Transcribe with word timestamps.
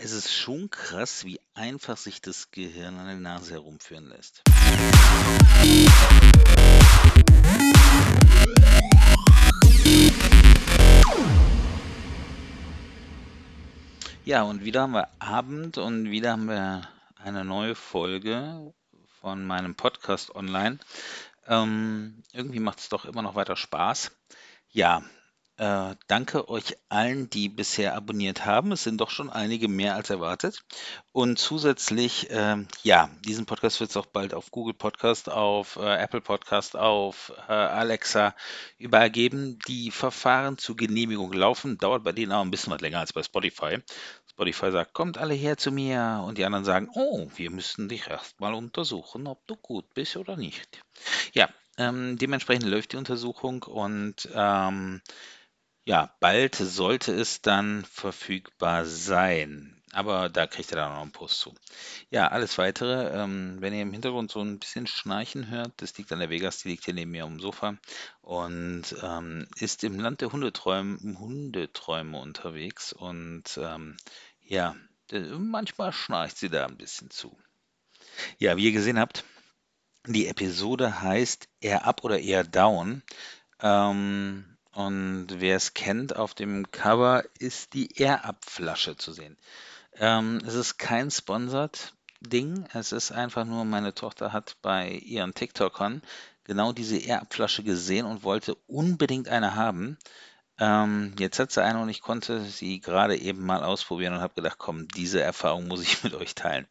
Es 0.00 0.12
ist 0.12 0.32
schon 0.32 0.70
krass, 0.70 1.24
wie 1.24 1.40
einfach 1.54 1.96
sich 1.96 2.20
das 2.20 2.52
Gehirn 2.52 2.98
an 2.98 3.08
der 3.08 3.16
Nase 3.16 3.54
herumführen 3.54 4.08
lässt. 4.08 4.44
Ja, 14.24 14.42
und 14.42 14.64
wieder 14.64 14.82
haben 14.82 14.92
wir 14.92 15.08
Abend 15.18 15.78
und 15.78 16.08
wieder 16.08 16.30
haben 16.30 16.46
wir 16.46 16.88
eine 17.16 17.44
neue 17.44 17.74
Folge 17.74 18.72
von 19.20 19.44
meinem 19.44 19.74
Podcast 19.74 20.32
online. 20.32 20.78
Ähm, 21.48 22.22
irgendwie 22.32 22.60
macht 22.60 22.78
es 22.78 22.88
doch 22.88 23.04
immer 23.04 23.22
noch 23.22 23.34
weiter 23.34 23.56
Spaß. 23.56 24.12
Ja, 24.70 25.02
äh, 25.58 25.96
danke 26.06 26.48
euch 26.48 26.76
allen, 26.88 27.28
die 27.30 27.48
bisher 27.48 27.96
abonniert 27.96 28.46
haben. 28.46 28.72
Es 28.72 28.84
sind 28.84 29.00
doch 29.00 29.10
schon 29.10 29.28
einige 29.28 29.68
mehr 29.68 29.96
als 29.96 30.08
erwartet. 30.08 30.64
Und 31.10 31.38
zusätzlich, 31.38 32.28
ähm, 32.30 32.68
ja, 32.84 33.10
diesen 33.24 33.44
Podcast 33.44 33.80
wird 33.80 33.90
es 33.90 33.96
auch 33.96 34.06
bald 34.06 34.34
auf 34.34 34.52
Google 34.52 34.74
Podcast, 34.74 35.28
auf 35.28 35.76
äh, 35.76 35.96
Apple 35.96 36.20
Podcast, 36.20 36.76
auf 36.76 37.32
äh, 37.48 37.52
Alexa 37.52 38.36
überall 38.78 39.10
geben. 39.10 39.58
Die 39.66 39.90
Verfahren 39.90 40.58
zur 40.58 40.76
Genehmigung 40.76 41.32
laufen. 41.32 41.76
Dauert 41.76 42.04
bei 42.04 42.12
denen 42.12 42.32
auch 42.32 42.42
ein 42.42 42.52
bisschen 42.52 42.72
was 42.72 42.80
länger 42.80 43.00
als 43.00 43.12
bei 43.12 43.24
Spotify. 43.24 43.78
Spotify 44.30 44.70
sagt, 44.70 44.92
kommt 44.92 45.18
alle 45.18 45.34
her 45.34 45.56
zu 45.56 45.72
mir. 45.72 46.22
Und 46.24 46.38
die 46.38 46.44
anderen 46.44 46.64
sagen, 46.64 46.88
oh, 46.94 47.28
wir 47.34 47.50
müssen 47.50 47.88
dich 47.88 48.06
erstmal 48.06 48.54
untersuchen, 48.54 49.26
ob 49.26 49.44
du 49.48 49.56
gut 49.56 49.92
bist 49.92 50.16
oder 50.16 50.36
nicht. 50.36 50.80
Ja, 51.32 51.48
ähm, 51.78 52.16
dementsprechend 52.16 52.66
läuft 52.66 52.92
die 52.92 52.96
Untersuchung 52.96 53.64
und 53.64 54.28
ähm, 54.34 55.00
ja, 55.88 56.14
bald 56.20 56.54
sollte 56.54 57.14
es 57.14 57.40
dann 57.40 57.82
verfügbar 57.86 58.84
sein. 58.84 59.82
Aber 59.92 60.28
da 60.28 60.46
kriegt 60.46 60.70
ihr 60.70 60.76
dann 60.76 60.92
noch 60.92 61.00
einen 61.00 61.12
Post 61.12 61.40
zu. 61.40 61.54
Ja, 62.10 62.28
alles 62.28 62.58
weitere, 62.58 63.08
ähm, 63.18 63.56
wenn 63.60 63.72
ihr 63.72 63.80
im 63.80 63.92
Hintergrund 63.94 64.30
so 64.30 64.42
ein 64.42 64.58
bisschen 64.58 64.86
Schnarchen 64.86 65.48
hört, 65.48 65.72
das 65.78 65.96
liegt 65.96 66.12
an 66.12 66.18
der 66.18 66.28
Vegas, 66.28 66.58
die 66.58 66.68
liegt 66.68 66.84
hier 66.84 66.92
neben 66.92 67.12
mir 67.12 67.24
am 67.24 67.40
Sofa 67.40 67.78
und 68.20 68.84
ähm, 69.02 69.48
ist 69.56 69.82
im 69.82 69.98
Land 69.98 70.20
der 70.20 70.30
Hundeträume, 70.30 70.98
Hundeträume 71.18 72.20
unterwegs 72.20 72.92
und 72.92 73.44
ähm, 73.56 73.96
ja, 74.42 74.76
manchmal 75.10 75.94
schnarcht 75.94 76.36
sie 76.36 76.50
da 76.50 76.66
ein 76.66 76.76
bisschen 76.76 77.08
zu. 77.08 77.34
Ja, 78.36 78.58
wie 78.58 78.66
ihr 78.66 78.72
gesehen 78.72 78.98
habt, 78.98 79.24
die 80.06 80.26
Episode 80.26 81.00
heißt 81.00 81.48
eher 81.60 81.86
up 81.86 82.04
oder 82.04 82.20
eher 82.20 82.44
down. 82.44 83.02
Ähm, 83.62 84.57
und 84.78 85.26
wer 85.40 85.56
es 85.56 85.74
kennt, 85.74 86.14
auf 86.14 86.34
dem 86.34 86.70
Cover 86.70 87.24
ist 87.40 87.74
die 87.74 88.00
Air-Up-Flasche 88.00 88.96
zu 88.96 89.10
sehen. 89.10 89.36
Ähm, 89.96 90.40
es 90.46 90.54
ist 90.54 90.78
kein 90.78 91.10
Sponsored 91.10 91.92
Ding. 92.20 92.64
Es 92.72 92.92
ist 92.92 93.10
einfach 93.10 93.44
nur, 93.44 93.64
meine 93.64 93.92
Tochter 93.92 94.32
hat 94.32 94.56
bei 94.62 94.90
ihren 94.90 95.34
TikTokern 95.34 96.00
genau 96.44 96.72
diese 96.72 96.96
Air-Up-Flasche 96.96 97.64
gesehen 97.64 98.06
und 98.06 98.22
wollte 98.22 98.54
unbedingt 98.68 99.28
eine 99.28 99.56
haben. 99.56 99.98
Ähm, 100.60 101.14
jetzt 101.18 101.38
hat 101.38 101.52
sie 101.52 101.62
eine 101.62 101.80
und 101.80 101.88
ich 101.88 102.00
konnte 102.00 102.40
sie 102.40 102.80
gerade 102.80 103.16
eben 103.16 103.46
mal 103.46 103.62
ausprobieren 103.62 104.14
und 104.14 104.20
habe 104.20 104.34
gedacht, 104.34 104.58
komm, 104.58 104.88
diese 104.88 105.22
Erfahrung 105.22 105.68
muss 105.68 105.82
ich 105.82 106.02
mit 106.04 106.14
euch 106.14 106.34
teilen. 106.34 106.66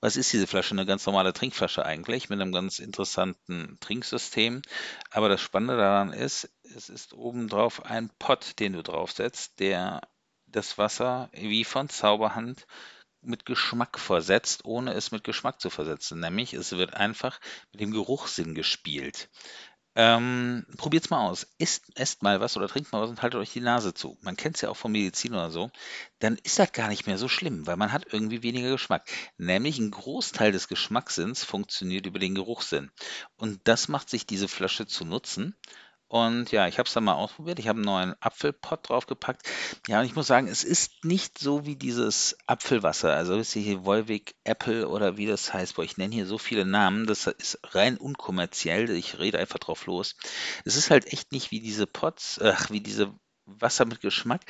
Was 0.00 0.16
ist 0.16 0.32
diese 0.32 0.46
Flasche? 0.46 0.74
Eine 0.74 0.86
ganz 0.86 1.04
normale 1.06 1.32
Trinkflasche 1.32 1.84
eigentlich 1.84 2.28
mit 2.28 2.40
einem 2.40 2.52
ganz 2.52 2.78
interessanten 2.78 3.78
Trinksystem. 3.80 4.62
Aber 5.10 5.28
das 5.28 5.40
Spannende 5.40 5.76
daran 5.76 6.12
ist, 6.12 6.50
es 6.62 6.88
ist 6.88 7.14
obendrauf 7.14 7.84
ein 7.84 8.10
Pott, 8.18 8.60
den 8.60 8.74
du 8.74 8.82
draufsetzt, 8.82 9.58
der 9.58 10.02
das 10.46 10.78
Wasser 10.78 11.28
wie 11.32 11.64
von 11.64 11.88
Zauberhand 11.88 12.66
mit 13.22 13.46
Geschmack 13.46 13.98
versetzt, 13.98 14.64
ohne 14.64 14.94
es 14.94 15.12
mit 15.12 15.24
Geschmack 15.24 15.60
zu 15.60 15.70
versetzen. 15.70 16.20
Nämlich, 16.20 16.54
es 16.54 16.72
wird 16.72 16.94
einfach 16.94 17.40
mit 17.70 17.80
dem 17.80 17.92
Geruchssinn 17.92 18.54
gespielt. 18.54 19.30
Ähm, 19.94 20.64
probiert's 20.78 21.10
mal 21.10 21.28
aus. 21.28 21.46
Isst, 21.58 21.92
esst 21.96 22.22
mal 22.22 22.40
was 22.40 22.56
oder 22.56 22.66
trinkt 22.68 22.92
mal 22.92 23.02
was 23.02 23.10
und 23.10 23.20
haltet 23.20 23.40
euch 23.40 23.52
die 23.52 23.60
Nase 23.60 23.92
zu. 23.92 24.16
Man 24.22 24.36
kennt 24.36 24.56
es 24.56 24.62
ja 24.62 24.70
auch 24.70 24.76
von 24.76 24.90
Medizin 24.92 25.34
oder 25.34 25.50
so. 25.50 25.70
Dann 26.18 26.38
ist 26.42 26.58
das 26.58 26.72
gar 26.72 26.88
nicht 26.88 27.06
mehr 27.06 27.18
so 27.18 27.28
schlimm, 27.28 27.66
weil 27.66 27.76
man 27.76 27.92
hat 27.92 28.06
irgendwie 28.10 28.42
weniger 28.42 28.70
Geschmack. 28.70 29.10
Nämlich 29.36 29.78
ein 29.78 29.90
Großteil 29.90 30.50
des 30.50 30.68
Geschmackssinns 30.68 31.44
funktioniert 31.44 32.06
über 32.06 32.18
den 32.18 32.34
Geruchssinn. 32.34 32.90
Und 33.36 33.60
das 33.64 33.88
macht 33.88 34.08
sich 34.08 34.26
diese 34.26 34.48
Flasche 34.48 34.86
zu 34.86 35.04
nutzen. 35.04 35.54
Und 36.12 36.52
ja, 36.52 36.68
ich 36.68 36.78
habe 36.78 36.86
es 36.86 36.92
dann 36.92 37.04
mal 37.04 37.14
ausprobiert. 37.14 37.58
Ich 37.58 37.68
habe 37.68 37.78
einen 37.78 37.86
neuen 37.86 38.14
Apfelpott 38.20 38.86
draufgepackt. 38.86 39.48
Ja, 39.88 40.00
und 40.00 40.04
ich 40.04 40.14
muss 40.14 40.26
sagen, 40.26 40.46
es 40.46 40.62
ist 40.62 41.06
nicht 41.06 41.38
so 41.38 41.64
wie 41.64 41.74
dieses 41.74 42.36
Apfelwasser. 42.46 43.16
Also 43.16 43.34
ist 43.38 43.54
hier 43.54 43.86
Wolwig 43.86 44.34
Apple 44.44 44.88
oder 44.88 45.16
wie 45.16 45.24
das 45.24 45.54
heißt. 45.54 45.74
Boah, 45.74 45.84
ich 45.84 45.96
nenne 45.96 46.14
hier 46.14 46.26
so 46.26 46.36
viele 46.36 46.66
Namen. 46.66 47.06
Das 47.06 47.28
ist 47.28 47.60
rein 47.62 47.96
unkommerziell. 47.96 48.90
Ich 48.90 49.20
rede 49.20 49.38
einfach 49.38 49.58
drauf 49.58 49.86
los. 49.86 50.14
Es 50.66 50.76
ist 50.76 50.90
halt 50.90 51.10
echt 51.10 51.32
nicht 51.32 51.50
wie 51.50 51.60
diese 51.60 51.86
Pots, 51.86 52.38
ach, 52.42 52.68
wie 52.68 52.82
diese 52.82 53.10
Wasser 53.46 53.86
mit 53.86 54.02
Geschmack. 54.02 54.42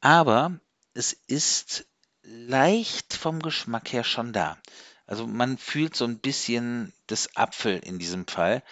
Aber 0.00 0.58
es 0.94 1.12
ist 1.12 1.86
leicht 2.22 3.14
vom 3.14 3.38
Geschmack 3.38 3.92
her 3.92 4.02
schon 4.02 4.32
da. 4.32 4.58
Also 5.06 5.28
man 5.28 5.58
fühlt 5.58 5.94
so 5.94 6.06
ein 6.06 6.18
bisschen 6.18 6.92
das 7.06 7.36
Apfel 7.36 7.78
in 7.78 8.00
diesem 8.00 8.26
Fall 8.26 8.64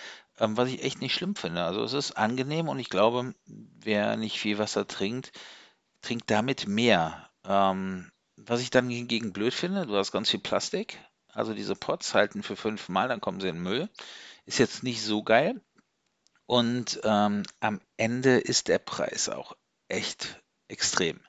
ähm, 0.42 0.56
was 0.56 0.68
ich 0.68 0.82
echt 0.82 1.00
nicht 1.00 1.14
schlimm 1.14 1.36
finde. 1.36 1.62
Also 1.62 1.82
es 1.84 1.92
ist 1.92 2.12
angenehm 2.12 2.68
und 2.68 2.78
ich 2.80 2.90
glaube, 2.90 3.34
wer 3.46 4.16
nicht 4.16 4.38
viel 4.38 4.58
Wasser 4.58 4.86
trinkt, 4.86 5.32
trinkt 6.02 6.30
damit 6.30 6.66
mehr. 6.66 7.30
Ähm, 7.44 8.10
was 8.36 8.60
ich 8.60 8.70
dann 8.70 8.90
hingegen 8.90 9.32
blöd 9.32 9.54
finde, 9.54 9.86
du 9.86 9.96
hast 9.96 10.10
ganz 10.10 10.30
viel 10.30 10.40
Plastik. 10.40 10.98
Also 11.28 11.54
diese 11.54 11.76
Pots 11.76 12.12
halten 12.12 12.42
für 12.42 12.56
fünfmal, 12.56 13.08
dann 13.08 13.20
kommen 13.20 13.40
sie 13.40 13.48
in 13.48 13.56
den 13.56 13.62
Müll. 13.62 13.88
Ist 14.44 14.58
jetzt 14.58 14.82
nicht 14.82 15.02
so 15.02 15.22
geil. 15.22 15.62
Und 16.46 17.00
ähm, 17.04 17.44
am 17.60 17.80
Ende 17.96 18.38
ist 18.38 18.66
der 18.66 18.80
Preis 18.80 19.28
auch 19.28 19.56
echt 19.88 20.42
extrem. 20.66 21.20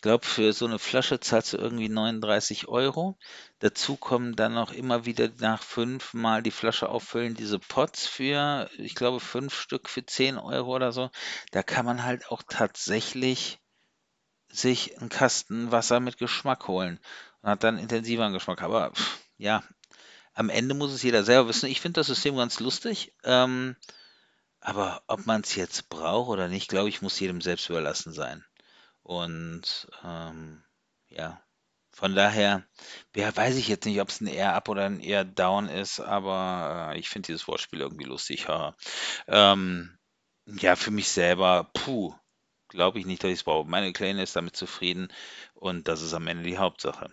Ich 0.00 0.02
glaube, 0.02 0.24
für 0.24 0.54
so 0.54 0.64
eine 0.64 0.78
Flasche 0.78 1.20
zahlst 1.20 1.52
du 1.52 1.58
irgendwie 1.58 1.90
39 1.90 2.68
Euro. 2.68 3.18
Dazu 3.58 3.96
kommen 3.96 4.34
dann 4.34 4.54
noch 4.54 4.72
immer 4.72 5.04
wieder 5.04 5.28
nach 5.40 5.62
fünf 5.62 6.14
Mal 6.14 6.42
die 6.42 6.50
Flasche 6.50 6.88
auffüllen, 6.88 7.34
diese 7.34 7.58
Pots 7.58 8.06
für, 8.06 8.70
ich 8.78 8.94
glaube, 8.94 9.20
fünf 9.20 9.54
Stück 9.54 9.90
für 9.90 10.06
10 10.06 10.38
Euro 10.38 10.74
oder 10.74 10.92
so. 10.92 11.10
Da 11.50 11.62
kann 11.62 11.84
man 11.84 12.02
halt 12.02 12.30
auch 12.30 12.42
tatsächlich 12.48 13.58
sich 14.48 14.98
einen 14.98 15.10
Kasten 15.10 15.70
Wasser 15.70 16.00
mit 16.00 16.16
Geschmack 16.16 16.66
holen 16.66 16.98
und 17.42 17.50
hat 17.50 17.62
dann 17.62 17.76
intensiveren 17.76 18.32
Geschmack. 18.32 18.62
Aber 18.62 18.92
pff, 18.92 19.18
ja, 19.36 19.62
am 20.32 20.48
Ende 20.48 20.74
muss 20.74 20.94
es 20.94 21.02
jeder 21.02 21.24
selber 21.24 21.50
wissen. 21.50 21.68
Ich 21.68 21.82
finde 21.82 22.00
das 22.00 22.06
System 22.06 22.36
ganz 22.36 22.58
lustig. 22.58 23.12
Ähm, 23.22 23.76
aber 24.60 25.02
ob 25.08 25.26
man 25.26 25.42
es 25.42 25.56
jetzt 25.56 25.90
braucht 25.90 26.30
oder 26.30 26.48
nicht, 26.48 26.68
glaube 26.70 26.88
ich, 26.88 27.02
muss 27.02 27.20
jedem 27.20 27.42
selbst 27.42 27.68
überlassen 27.68 28.14
sein. 28.14 28.46
Und 29.02 29.88
ähm, 30.04 30.62
ja, 31.08 31.42
von 31.92 32.14
daher, 32.14 32.64
ja, 33.16 33.34
weiß 33.34 33.56
ich 33.56 33.68
jetzt 33.68 33.84
nicht, 33.84 34.00
ob 34.00 34.08
es 34.08 34.20
ein 34.20 34.26
eher 34.26 34.54
Up 34.54 34.68
oder 34.68 34.86
ein 34.86 35.00
eher 35.00 35.24
Down 35.24 35.68
ist, 35.68 36.00
aber 36.00 36.92
äh, 36.92 36.98
ich 36.98 37.08
finde 37.08 37.26
dieses 37.26 37.48
Wortspiel 37.48 37.80
irgendwie 37.80 38.04
lustig. 38.04 38.48
Ha. 38.48 38.76
Ähm, 39.26 39.98
ja, 40.46 40.76
für 40.76 40.90
mich 40.90 41.08
selber, 41.08 41.70
puh, 41.74 42.14
glaube 42.68 42.98
ich 42.98 43.06
nicht, 43.06 43.22
dass 43.22 43.30
ich 43.30 43.38
es 43.38 43.44
brauche. 43.44 43.68
Meine 43.68 43.92
Kleine 43.92 44.22
ist 44.22 44.36
damit 44.36 44.56
zufrieden 44.56 45.08
und 45.54 45.88
das 45.88 46.02
ist 46.02 46.14
am 46.14 46.26
Ende 46.26 46.44
die 46.44 46.58
Hauptsache. 46.58 47.08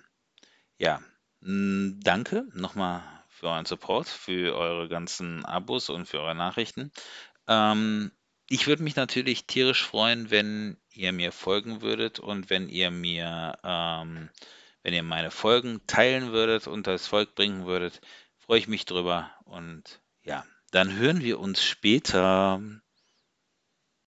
Ja, 0.78 1.00
mh, 1.42 1.48
hm, 1.50 2.00
danke 2.04 2.46
nochmal 2.54 3.04
für 3.30 3.48
euren 3.48 3.66
Support, 3.66 4.08
für 4.08 4.56
eure 4.56 4.90
ganzen 4.90 5.46
Abos 5.46 5.90
und 5.90 6.06
für 6.06 6.20
eure 6.20 6.36
Nachrichten. 6.36 6.92
Ähm, 7.48 8.12
ich 8.50 8.68
würde 8.68 8.84
mich 8.84 8.96
natürlich 8.96 9.46
tierisch 9.46 9.84
freuen, 9.84 10.32
wenn 10.32 10.78
ihr 10.98 11.12
mir 11.12 11.32
folgen 11.32 11.82
würdet 11.82 12.20
und 12.20 12.50
wenn 12.50 12.70
ihr 12.70 12.92
mir, 12.92 13.58
ähm, 13.64 14.30
wenn 14.84 14.94
ihr 14.94 15.04
meine 15.04 15.32
Folgen 15.32 15.82
teilen 15.88 16.32
würdet 16.32 16.68
und 16.68 16.88
das 16.88 17.08
Volk 17.08 17.36
bringen 17.36 17.66
würdet, 17.66 18.02
freue 18.38 18.60
ich 18.60 18.68
mich 18.68 18.86
drüber. 18.86 19.32
Und 19.46 20.02
ja, 20.24 20.46
dann 20.72 20.98
hören 20.98 21.22
wir 21.22 21.40
uns 21.40 21.64
später. 21.64 22.62